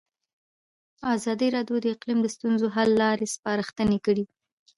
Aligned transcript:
ازادي 1.15 1.47
راډیو 1.55 1.77
د 1.81 1.85
اقلیم 1.95 2.19
د 2.21 2.27
ستونزو 2.35 2.67
حل 2.75 2.89
لارې 3.01 3.27
سپارښتنې 3.35 3.97
کړي. 4.05 4.25